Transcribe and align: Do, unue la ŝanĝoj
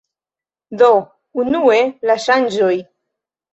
Do, 0.81 0.89
unue 1.45 1.83
la 2.11 2.19
ŝanĝoj 2.27 2.75